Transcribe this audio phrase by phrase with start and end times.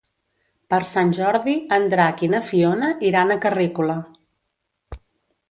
[0.73, 4.01] Per Sant Jordi en Drac i na Fiona iran a Carrícola.